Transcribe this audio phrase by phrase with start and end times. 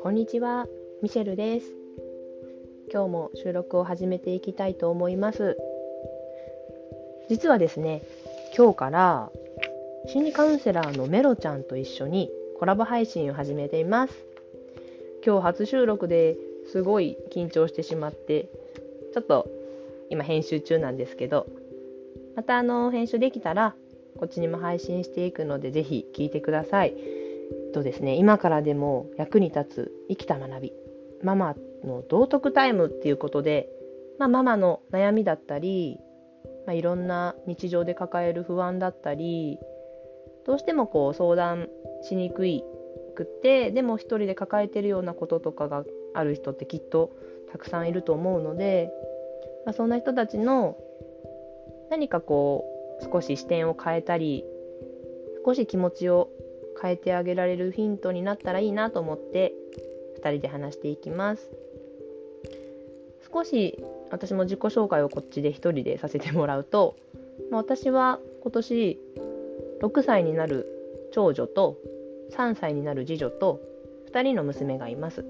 [0.00, 0.68] こんにちは、
[1.02, 1.66] ミシェルです。
[2.92, 5.56] 今日も収録を始めていきたいと思います。
[7.28, 8.02] 実はですね、
[8.56, 9.32] 今日から
[10.06, 12.30] 心理カウンセラーのメロちゃんと一緒に
[12.60, 14.14] コラボ配信を始めています。
[15.26, 16.36] 今日初収録で
[16.70, 18.48] すごい緊張してしまって、
[19.14, 19.48] ちょっと
[20.10, 21.48] 今編集中なんですけど、
[22.36, 23.74] またあの編集できたら
[24.18, 26.94] こっちにも配信していくのでぜひ聞いてください。
[27.72, 30.72] とですね、今からでも役に立つ生きた学び、
[31.22, 33.68] ママの道徳タイムっていうことで、
[34.18, 35.98] まあ、ママの悩みだったり、
[36.66, 39.58] まあ、いろんな日常で抱える不安だったり、
[40.46, 41.68] どうしてもこう相談
[42.02, 42.64] しにくい
[43.14, 45.84] くってでも一人で抱えてるようなこととかが
[46.14, 47.12] ある人ってきっと
[47.50, 48.90] たくさんいると思うので、
[49.64, 50.76] まあ、そんな人たちの
[51.90, 54.44] 何かこう少し視点を変えたり
[55.44, 56.30] 少し気持ちを
[56.80, 59.52] 変えてあげられるヒントになったらいいなと思って
[60.18, 61.50] 2人で話していきます。
[63.32, 66.96] 少し私も自己紹介をこっちで1人でさせてもらうと、
[67.50, 69.00] まあ、私は今年
[69.82, 70.66] 6歳になる
[71.12, 71.76] 長女と
[72.32, 73.60] 3歳になる次女と
[74.12, 75.24] 2人の娘がいます。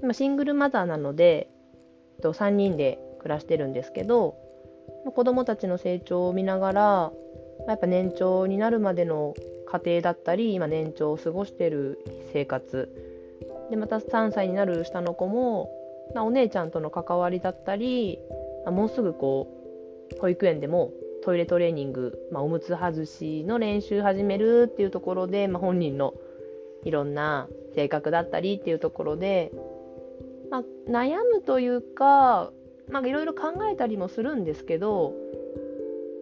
[0.00, 1.48] 今シングルマザーなので
[2.20, 4.34] 3人で暮らしてるんですけど
[5.14, 7.12] 子供たちの成長を見ながら
[7.68, 9.34] やっぱ年長になるまでの
[9.66, 11.98] 家庭だったり今年長を過ごしてる
[12.32, 12.88] 生活。
[13.70, 15.70] でまた3歳になる下の子も、
[16.14, 18.18] まあ、お姉ちゃんとの関わりだったり、
[18.66, 19.46] あ、もうすぐこ
[20.16, 20.90] う保育園でも
[21.22, 26.14] トイレトレーニング、まあ、おむつ外しの練習始めるっていうところで、まあ、本人の
[26.84, 29.52] いろんな性格だったりっていうところで、
[30.50, 32.50] まあ、悩むというか
[32.90, 35.14] まあ、いろいろ考えたりもするんですけど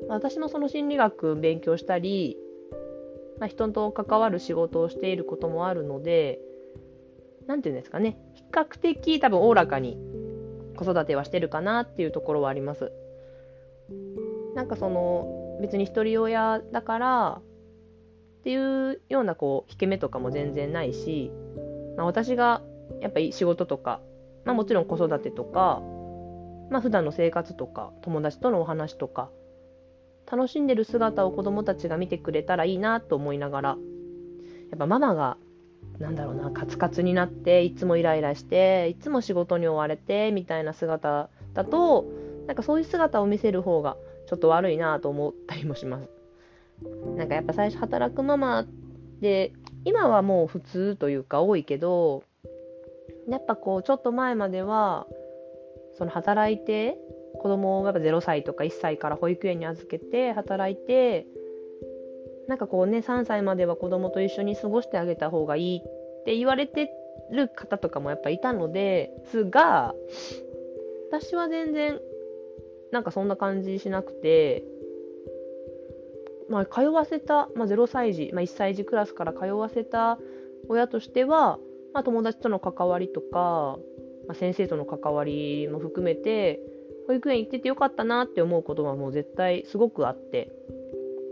[0.09, 2.37] 私もその心理学勉強したり、
[3.39, 6.41] まあ、人と関わる仕事をしていることもあるので
[7.47, 9.99] 何て言うんですかね比較的多分おおらかに
[10.77, 12.93] 子育てはしてるかなっていうところはあります。
[14.55, 21.33] なんかその別に一人親だからっていうようなこう引け目とかも全然ないし、
[21.97, 22.63] まあ、私が
[23.01, 24.01] やっぱり仕事とか、
[24.45, 25.83] まあ、もちろん子育てとか
[26.71, 29.31] まあ普段の生活とか友達とのお話とか
[30.31, 33.69] 楽しんでる姿を子供たちが見てくれたらいいなと思いながら
[34.71, 35.37] やっぱママが
[35.99, 42.07] なんだろうなカツカツになっていつもイライラしていつも仕事に追われてみたいな姿だと
[42.47, 43.97] なんかそういう姿を見せる方が
[44.29, 46.09] ちょっと悪いなと思ったりもします。
[47.17, 48.65] なんかやっぱ最初働くママ
[49.21, 49.53] で
[49.85, 52.23] 今はもう普通というか多いけど
[53.29, 55.07] やっぱこうちょっと前までは
[55.99, 56.97] その働いて
[57.35, 61.27] 子供をやっぱ0歳とか1歳から保育園に預けて働いて
[62.47, 66.91] なんかこうね3歳までは子供と一緒に過ごしてあげた方がいいって言われて
[67.33, 69.95] る方とかもやっぱいたのですが
[71.11, 72.01] 私は全然
[72.93, 74.65] なんかそんな感じしなくて
[76.49, 80.19] まあ通わせた、まあ、0歳児、まあ、1歳児クラスから通わせた
[80.69, 81.59] 親としては、
[81.93, 83.79] まあ、友達との関わりとか
[84.29, 86.61] まあ、先生との関わりも含めて
[87.07, 90.53] 保育園行っててよかったなって思うことはもう絶対すごくあって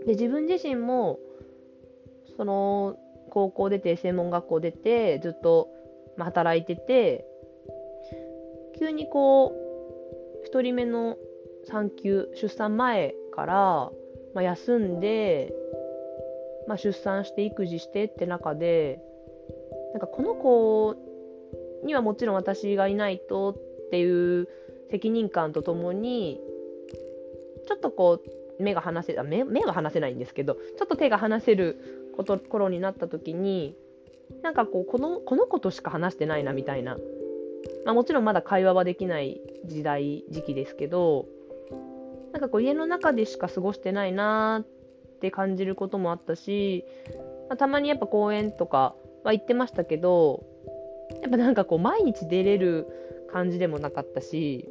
[0.07, 1.19] で自分自身も
[2.37, 2.97] その
[3.31, 5.69] 高校出て専門学校出てずっと、
[6.19, 7.27] 働いてて
[8.79, 11.19] 急にこう1人目の
[11.67, 13.55] 産休出産前から、
[14.35, 15.53] まあ、休んで、
[16.67, 18.99] まあ、出産して育児してって中で
[19.93, 20.97] なんかこの子
[21.85, 24.49] にはもちろん私がいないとっていう
[24.91, 26.41] 責任感とともに
[27.67, 28.21] ちょっとこ
[28.59, 33.77] う目が離せあ目目は離せないんですけどちょっと手が離せること頃になった時に
[34.43, 36.97] なんかこうこのこの子としか話してないなみたいな、
[37.85, 41.27] まあ、もちろんまだ会話はできない時代時期ですけど
[42.33, 46.85] なんかこう家の中でしか過ごしてないなって感じることもあったし、
[47.49, 50.45] まあ、たまにやっぱ公園とかは行ってましたけど
[51.23, 52.87] やっぱなんかこう毎日出れる
[53.33, 54.69] 感じでもなかったし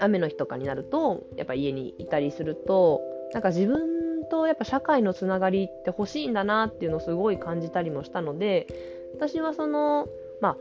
[0.00, 8.66] 雨の日とかになるとやっぱ家にいたりするとなんか自分とやっぱ社会のつながりって欲しいんだなっていうのをすごい感じたりもしたので
[9.14, 10.08] 私はその
[10.40, 10.56] まあ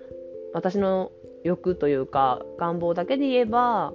[0.53, 1.11] 私の
[1.43, 3.93] 欲というか願望だけで言えば、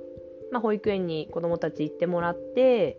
[0.53, 2.99] まあ、保育園に子どもたち行ってもらって、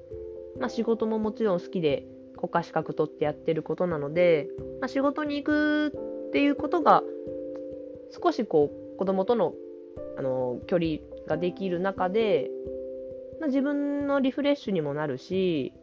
[0.59, 2.05] まあ、仕事ももちろん好きで
[2.37, 4.47] 国家資格取ってやってることなので、
[4.79, 5.93] まあ、仕事に行く
[6.29, 7.03] っていうことが
[8.11, 9.53] 少しこう子供との
[10.17, 10.89] あの距離
[11.27, 12.49] ができる中で、
[13.39, 15.73] まあ、自分のリフレッシュにもなるし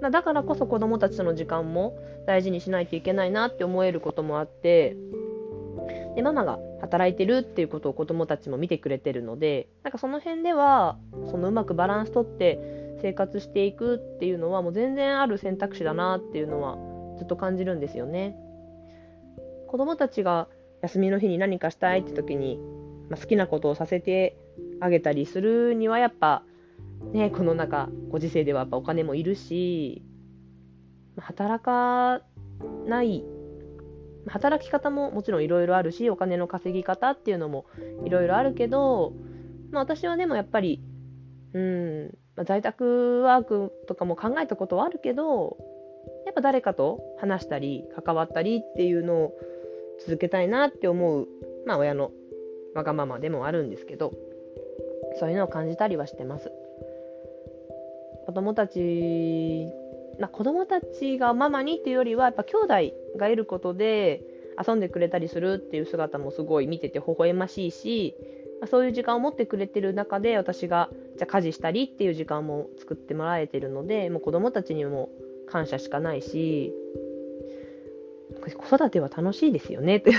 [0.00, 4.96] まだからこそ子供たちとの時間も大事にしないといけないなって思えることもあって
[6.14, 10.98] でママが働いてるっていうことを子供たちも見てくれてるのでなんかその辺では
[11.30, 16.76] そのうまくバランスとって生活していくっていうのはもう全然ある選択肢だなっていうのは
[17.18, 18.36] ずっと感じるんですよね。
[19.68, 20.48] 子供たちが
[20.82, 22.58] 休みの日に何かしたいって時に、
[23.08, 24.36] まあ、好きなことをさせて
[24.80, 26.42] あげたりするにはやっぱ
[27.12, 30.02] ねこの中ご時世ではやっぱお金もいるし
[31.18, 32.22] 働か
[32.86, 33.24] ない
[34.26, 37.66] 働き方ももちろんいろいろあるしお金の稼ぎ方っていうのも
[38.04, 39.14] いろいろあるけど、
[39.70, 40.82] まあ、私はでもやっぱり
[41.52, 45.56] うんまあ、在宅ワークとかも考えたことはあるけど
[46.26, 49.32] やっぱ誰かと話したり関わったりっていうのを
[50.00, 51.28] 続けたいなって思う、
[51.66, 52.10] まあ、親の
[52.74, 54.12] わがままでもあるんですけど
[55.18, 56.52] そういうのを感じたりはしてます。
[58.26, 59.66] 子供たち、
[60.20, 64.22] まあ、子供たちがママにっていうよりはやっぱ兄弟がいることで
[64.66, 68.14] 遊んでくれたりするっていう姿もすごい見てて微笑ましいし、
[68.60, 75.08] まあ、そういう時間を持ってくれてる中で私がじゃ家事したりっていう時間も作ってもらえてるのでもう子供たちにも
[75.48, 76.72] 感謝しかないし
[78.40, 79.96] 子育ては楽しいですよね。
[79.96, 80.12] っ て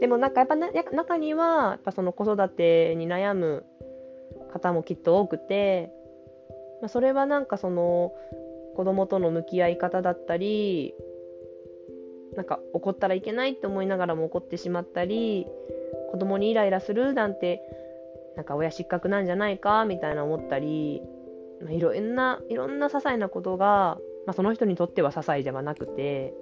[0.00, 3.64] でもなんかやっぱ中にはやっぱその子育てに悩む
[4.52, 5.92] 方もきっと多くて、
[6.80, 8.12] まあ、それはなんかその
[8.76, 10.94] 子供との向き合い方だったり
[12.34, 15.46] なんか怒ったらいけないって思いながらも怒ってしまったり
[16.10, 17.60] 子供にイライラするなんて
[18.36, 21.02] なんか親失格なんじゃないかみたいな思ったり、
[21.62, 26.34] まあ、いろんないろんな些細なことが、まあ、その人にとっては些細ではなくて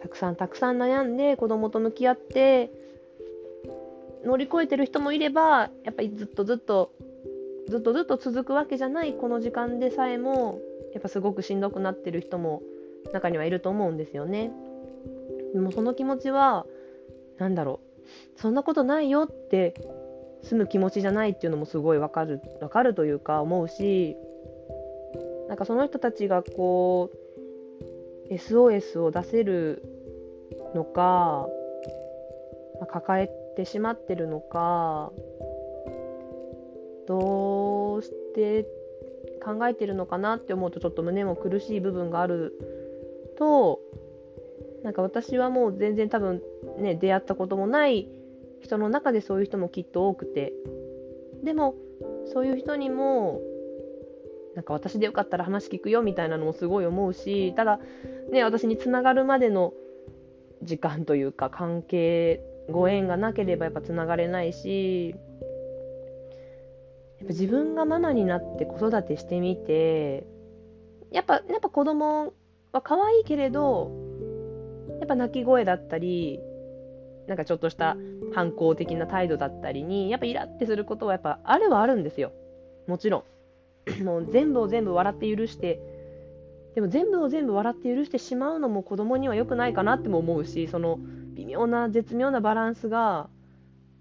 [0.00, 2.70] たくさんたくさん悩んで子供と向き合って
[4.24, 6.92] 乗り越えてる人もいればやっぱりずっとずっと
[7.68, 10.60] ずっとずっと続くわけじゃないこの時間でさえも
[10.92, 12.62] やっぱすごくしんどくなってる人も
[13.12, 14.52] 中にはいると思うんですよね。
[15.54, 16.66] でもその気持ちは
[17.38, 17.80] 何だろ
[18.36, 19.74] うそんなことないよって
[20.42, 24.16] 済む気持ちじゃないっていうのもすごいわかるわかるというか思うし
[25.52, 27.10] なんかその人たちがこ
[28.30, 29.82] う SOS を出せる
[30.74, 31.46] のか、
[32.80, 35.12] まあ、抱えてしまってるのか
[37.06, 38.66] どうして
[39.44, 42.58] 考えてるのかなって思うとちょっと胸も苦しい部分がある
[43.36, 43.78] と
[44.82, 46.40] なんか私はもう全然多分
[46.78, 48.08] ね出会ったこともない
[48.62, 50.54] 人の中でそういう人もきっと多くて。
[51.44, 51.74] でも
[52.32, 53.42] そういう人にも
[54.54, 57.78] なんか私でよかったら話聞くよみたいなのもすごい思うしただ
[58.30, 59.72] ね私につながるまでの
[60.62, 62.40] 時間というか関係
[62.70, 65.16] ご縁がなければやっぱつながれないしや
[67.24, 70.26] っぱ自分がママになって子育てしてみて
[71.10, 72.32] やっぱやっぱ子供
[72.72, 73.90] は可愛いけれど
[75.00, 76.40] やっぱ泣き声だったり
[77.26, 77.96] なんかちょっとした
[78.34, 82.32] 反抗的な態度だったりにやっぱイラってすることはやっぱあるはあるんですよ。
[82.86, 83.24] もちろん
[84.04, 85.80] もう全部を全部笑って許して
[86.74, 90.98] でも全部を全部笑って許してしまうのも子供には良くないかなっても思うしその
[91.34, 93.28] 微妙な絶妙なバランスが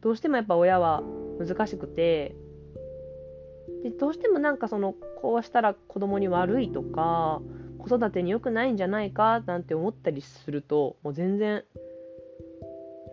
[0.02, 1.04] どうしてもやっぱ親は
[1.40, 2.36] 難しくて
[3.84, 7.42] でどうしてもなんかそのこうしたら子供に悪いとか
[7.78, 11.64] 子育てに良くないんじゃないかなんて思ったりするともう全然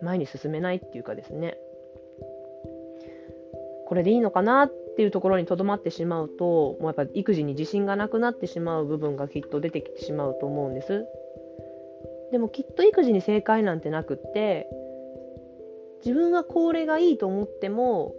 [0.01, 1.57] 前に進めないっていうかですね。
[3.89, 11.07] これでいいのかなっていうところにとどまってしまうともうやっぱ育児に自信がなくなってしまう部分がきっと出てきてしまうと思うんです。
[12.31, 14.69] でもきっと育児に正解なんてなくって
[16.05, 18.13] 自分はこれがいいと思っても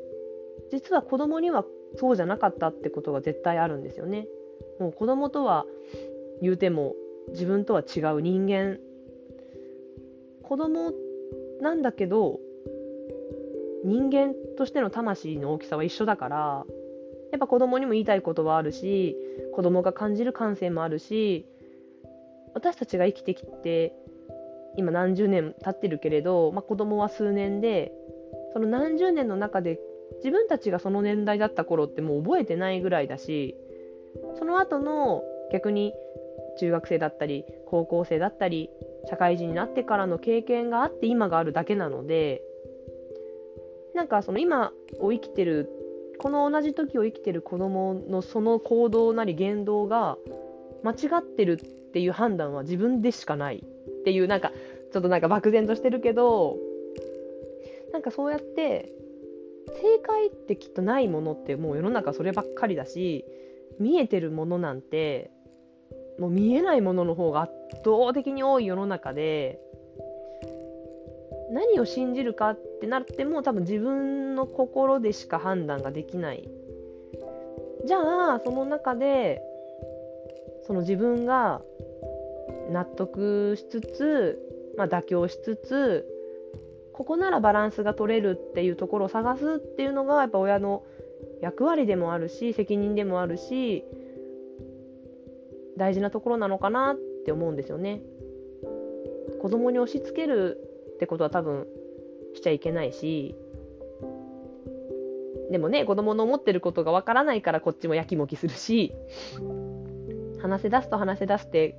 [0.72, 4.26] 実は子供にはそうじゃなかったってことが絶対あるんですよね。
[4.80, 5.66] もう子供とは
[6.42, 6.96] 言うても
[7.28, 8.80] 自分とは違う人間。
[10.42, 10.92] 子供
[11.60, 12.40] なんだけど
[13.84, 16.64] 人間としての魂の大きさは一緒だから
[17.32, 19.16] やっぱ子供にも言いたいことはあるし
[19.54, 21.46] 子供が感じる感性もあるし
[22.54, 23.94] 私たちが生きてきて
[24.76, 27.92] 今何十年経ってるけれど、まあ、子供は数年で
[28.52, 29.78] その何十年の中で
[30.18, 33.56] 自分たちがその年代だった頃ってもう覚えてないぐらいだし
[34.38, 35.22] その後の
[35.52, 35.94] 逆に
[36.58, 38.70] 中学生だったり高校生だったり
[39.08, 42.42] 社会人になってからの経験があって今があるだけなので
[43.94, 45.68] なんかその今を生きてる
[46.18, 50.18] この同じ時を生きてる子供のその行動なり言動が
[50.82, 51.56] 間違ってるっ
[51.92, 54.52] ていう判断は自分でしかないっていうなんか
[54.92, 56.56] ちょっとなんか漠然としてるけど
[57.92, 58.92] なんかそうやって
[59.68, 63.24] 正解ってきっとないものってもう世の中そればっかりだし
[63.78, 65.30] 見えてるものなんて
[66.18, 67.52] もう見えないものの方が圧
[67.84, 69.58] 倒的に多い世の中で
[71.50, 76.48] 何を信じるかっってなっても多分自分の心でしか判断ができない
[77.86, 77.98] じゃ
[78.36, 79.42] あその中で
[80.66, 81.60] その自分が
[82.70, 84.38] 納得しつつ、
[84.78, 86.06] まあ、妥協しつつ
[86.94, 90.82] ここならバランスが取れるっていうところを探すっていうのがやっぱ親の
[91.42, 93.84] 役割でもあるし責任でもあるし
[95.76, 96.96] 大事なところなのかなっ
[97.26, 98.00] て思うんですよね。
[99.40, 100.58] 子供に押し付ける
[100.94, 101.66] ってことは多分
[102.34, 103.34] しちゃいけないし
[105.50, 108.92] でもね子供の思ってることがわからないからこっちもやきもきするし
[110.40, 111.76] 話せ出すと話せ出すって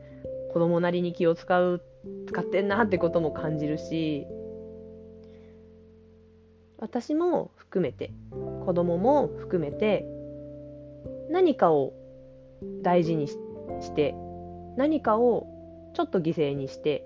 [0.53, 1.81] 子供なりに気を使う
[2.27, 4.27] 使ってんなってことも感じるし
[6.77, 8.11] 私も含めて
[8.65, 10.05] 子供も含めて
[11.29, 11.93] 何かを
[12.81, 13.37] 大事にし
[13.95, 14.13] て
[14.77, 15.47] 何かを
[15.93, 17.05] ちょっと犠牲にして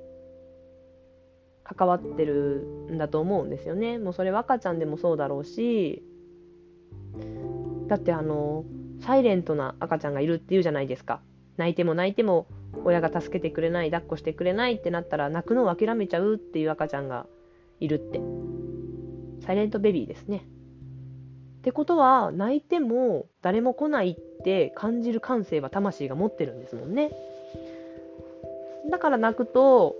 [1.65, 3.97] 関わってるんだと思うんですよね。
[3.97, 6.03] もうそれは赤ちゃんでもそうだろうし
[7.87, 8.63] だってあの
[9.01, 11.21] サイレントな赤ちゃんがいるっていうじゃないですか。
[11.57, 12.47] 泣いても泣いても
[12.83, 17.25] 親が助けてくれない抱っこしてくれないってなったら泣くのを諦めちゃうっていう赤ちゃんが
[17.79, 18.19] いるって
[19.45, 20.45] サイレントベビーですね。
[21.59, 27.11] ってことは泣いても誰も来ないって感じる感性は魂が持ってるんですもんね。
[28.89, 29.95] だから泣くと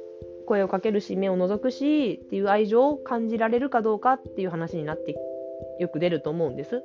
[0.45, 5.15] 声をかけるし目を覗くしっていう愛情を感じられるかどうかっていう話になって
[5.79, 6.83] よく出ると思うんです。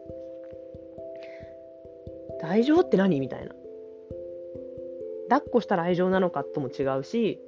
[2.43, 3.21] 愛情って何？
[3.21, 3.55] みたいな。
[5.29, 6.43] 抱っこしたら愛情なのか？
[6.43, 7.39] とも違うし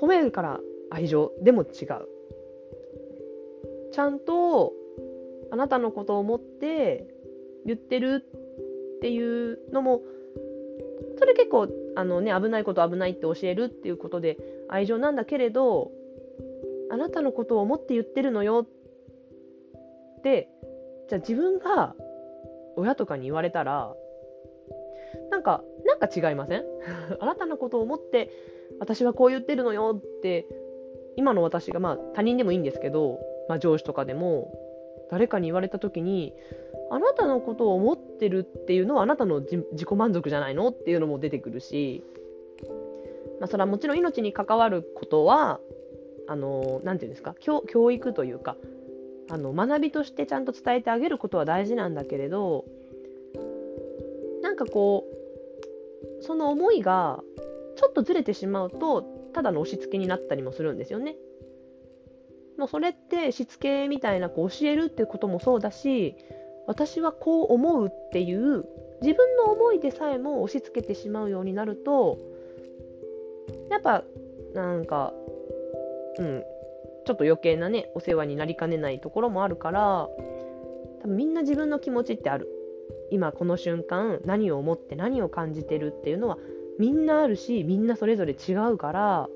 [0.00, 0.60] 褒めるから
[0.90, 1.32] 愛情？
[1.42, 1.68] でも違う。
[3.92, 4.72] ちゃんと
[5.50, 7.06] あなたのことを思って
[7.64, 8.24] 言ってる？
[8.96, 10.02] っていうのも
[11.18, 15.90] それ結構あの、ね、危ないこと危ないって教えるっていうことで愛情なんだけれど
[16.90, 18.66] あなたのことを思って言ってるのよ
[20.18, 20.48] って
[21.08, 21.94] じゃあ自分が
[22.76, 23.94] 親とかに言われたら
[25.30, 26.64] なんかなんか違いません？
[27.20, 28.30] あなたのことを思って
[28.80, 30.46] 私はこう言ってるのよって
[31.16, 34.52] 今の私がまあ他人でもいいんですけど、まあ、上司とかでも
[35.10, 36.34] 誰かに言われた時に
[36.90, 40.68] あなたのことを思ってるっていうのはあなたの自己満足じゃないの？
[40.68, 42.04] っていうのも出てくるし、
[43.40, 45.60] まあ、それはもちろん命に関わることは
[46.28, 48.56] あの何て言うんですか教教育というか
[49.30, 52.64] あの学びとしてちゃんと伝えてあげることは大事なんだけれど
[54.42, 55.04] なんかこ
[56.20, 57.20] うその思いが
[57.76, 59.02] ちょっとずれてしまうと
[59.34, 61.16] ただの押し付けになったりもするんですよね。
[62.56, 66.16] もうそれってしつけみたいなこう教えるってこともそうだし
[66.66, 68.64] 私はこう思うっていう
[69.02, 72.18] 自分の思いでさえも押し付けてしまうようになると
[73.70, 74.04] やっぱ
[74.54, 75.12] なんか
[76.18, 76.44] うん
[77.04, 80.08] ちょっと余計なねお世話になりかねないところもあるから
[81.02, 82.48] 多分みんな自分の気持ちってある
[83.10, 86.38] 今この瞬間何を思って何を感じてるっていうのは
[86.78, 89.28] みんなあるしみんなそれぞれ違うから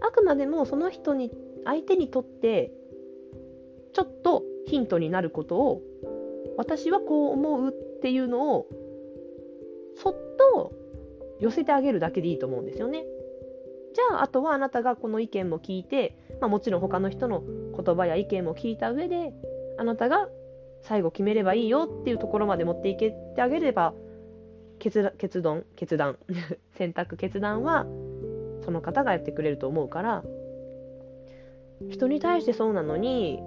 [0.00, 1.30] あくまでもその人に
[1.64, 2.72] 相手にとって
[3.94, 5.82] ちょっとヒントになることを
[6.58, 8.66] 私はこう思うっていうのを
[9.96, 10.12] そっ
[10.52, 10.72] と
[11.40, 13.04] 寄せてあげるだけでいいと思うんですよね。
[13.96, 17.42] じゃああとはあなたがこの意見も聞いて、まあ、もちろん他の人の
[17.74, 19.32] 言葉や意見も聞いた上で
[19.78, 20.28] あなたが
[20.82, 23.94] 最後決めればいいよっていうところまで持っていけてあげれば
[24.78, 26.18] 決決断決断
[26.76, 27.86] 選択決断は
[28.60, 30.22] その方がやってくれると思うから
[31.88, 33.38] 人に対してそうなのに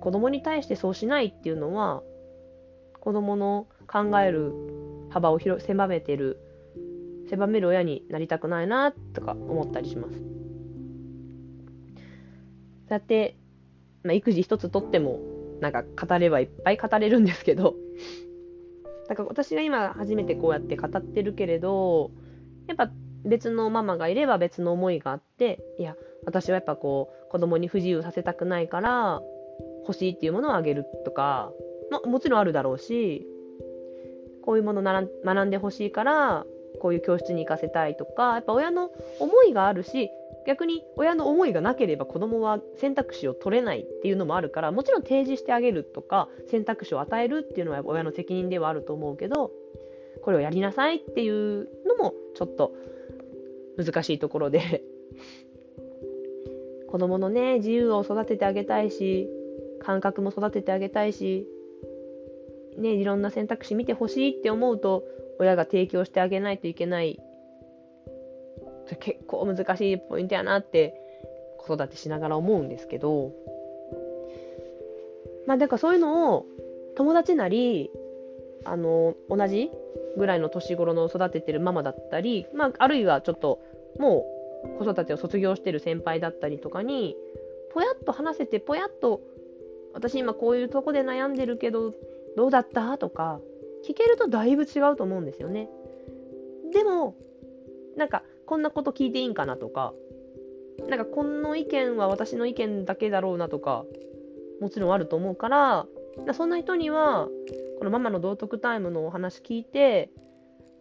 [0.00, 2.02] 子供に対してそうしないっていうのは
[3.00, 4.54] 子供の考える
[5.10, 6.40] 幅を広狭めてる
[7.28, 10.22] 狭める親になりたくないなとか思ったりします。
[12.88, 13.36] だって、
[14.04, 15.20] まあ、育児一つとっても
[15.60, 17.74] なんか語ればいっぱい語れるんですけど
[19.08, 22.10] だから私が今初めてこうやって語ってるけれど
[22.66, 22.90] やっぱ
[23.24, 29.20] 別のママがいれば別の思いがあっていや私はやっぱこう子供に不自由させたくないから
[29.86, 31.50] 欲しいっていうものをあげるとか、
[31.90, 33.26] まあ、もちろんあるだろうし
[34.44, 36.46] こういうもの学んでほしいから
[36.80, 38.90] こういう教室に行かせたいとかやっぱ親の
[39.20, 40.10] 思いがあるし
[40.46, 49.50] 逆に親の思いがなければ子供は選択肢を取れないっていうのもあるからもちろん提示してあげるとか選択肢を与えるっていうのは親の責任ではあると思うけど
[50.22, 52.72] これをやりなさいっていうのもちょっと
[53.76, 54.82] 難しいところで
[56.88, 59.28] 子供のね自由を育ててあげたいし
[59.80, 61.46] 感覚も育ててあげたいし
[62.78, 65.04] ね、いろんな選択肢見てほしいって思うと、
[65.38, 67.20] 親が提供してあげないといけない。
[69.00, 70.94] 結構難しいポイントやなって
[71.58, 73.32] 子育てしながら思うんですけど、
[75.46, 76.46] まあ、だからそういうのを
[76.96, 77.90] 友達なり、
[78.64, 79.70] あの、同じ
[80.16, 83.60] ぐらいの年頃の育ててるママだったり、まあ、あるいはちょっと
[83.98, 84.24] も
[84.80, 87.16] う子育てを卒業してる先輩だったりとかに、
[87.72, 89.20] ぽやっと話せて、ぽやっと、
[89.92, 91.92] 私今こういうとこで悩んでるけど、
[92.36, 92.98] どうだった？
[92.98, 93.40] とか、
[93.86, 95.68] 聞けるとだいぶ違うと思うんですよね。
[96.72, 97.14] でも、
[97.96, 99.94] なんか、こんなこと聞いていいんかなとか、
[100.88, 103.84] なんか、この意見は私の意見だけだろうなとか、
[104.60, 105.86] もちろんあると思うから、
[106.34, 107.28] そんな人には、
[107.78, 110.10] このママの道徳タイムのお話聞いて、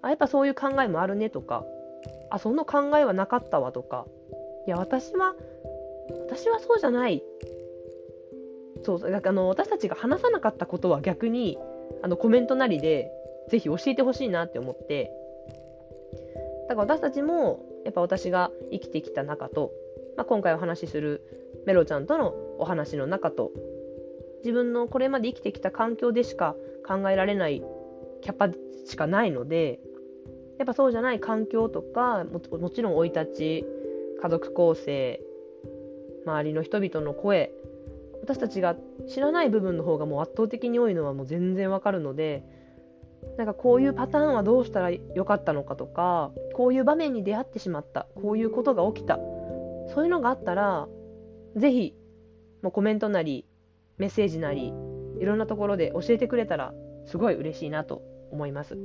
[0.02, 1.66] あ、やっぱそういう考えもあるねとか、
[2.30, 4.06] あ、その考えはなかったわとか、
[4.66, 5.36] いや、私は、
[6.28, 7.24] 私はそうじゃない。
[8.84, 11.58] そう、だからあの私たちが話さなかったことは逆に、
[12.04, 13.12] あのコメントなりで、
[13.50, 15.12] ぜひ教えてほしいなって思って、
[16.68, 19.72] だから私たちも、やっぱ私が生きてきた中と、
[20.18, 21.22] まあ、今回お話しする
[21.66, 23.52] メロちゃんとのお話の中と
[24.44, 26.56] 自分のこれまで生きてきた環境でしか
[26.88, 27.64] 考えられない
[28.22, 28.50] キャパ
[28.86, 29.80] しかないので
[30.58, 33.66] やっぱそうじゃない環境とかももちろん生い立ち
[34.22, 35.20] 家族構成
[36.26, 37.52] 周りの人々の声
[38.26, 38.76] 私たちが
[39.08, 42.44] 知らない部分の方がもう圧倒的に多いのはもう全然わかるので
[43.38, 49.18] なんかこういうパターンはどうしたらよかったのかとかこういう場面に出会ってしまったこういうことが起きた
[49.94, 50.88] そういうのがあったら
[51.56, 51.96] ぜひ
[52.64, 53.46] もうコメントなり
[53.98, 54.74] メッセージなり
[55.20, 56.74] いろんなところで教えてくれたら
[57.06, 58.02] すごい嬉しいなと
[58.32, 58.78] 思います。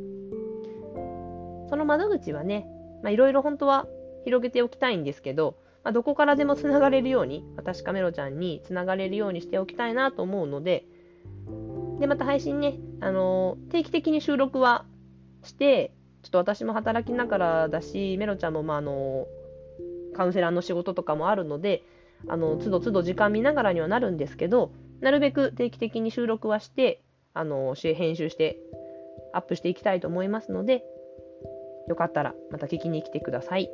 [1.71, 2.67] その窓口はね、
[3.09, 3.87] いろいろ本当は
[4.25, 10.85] 広げておきたいんですけど、まあ、どこからでもつながれるように、私かメロちゃんにつながれるようにしておきたいなと思うので、
[12.01, 14.85] で、また配信ね、あのー、定期的に収録は
[15.43, 21.83] して、ちょっと私も働きながらだし、メロちゃんも、まあ、あのー、カウンセラーの仕事とかもあるので、
[22.29, 27.03] あの、都度都度時間見ながらにはなるんですけど、なるべく定期的に収録はして、
[27.33, 28.59] あの、編集して
[29.33, 30.85] アップしていきたいと思いますので、
[31.89, 33.71] よかったらまた聞きに来てください。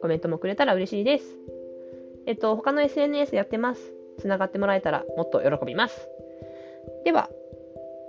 [0.00, 1.24] コメントもくれたら嬉しいです。
[2.26, 3.92] えっと、他の SNS やってます。
[4.18, 6.08] つながってもらえたらもっと喜びます。
[7.04, 7.30] では、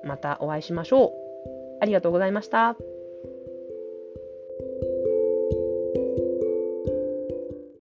[0.03, 1.11] またお会いしましょう。
[1.81, 2.75] ありがとうございました。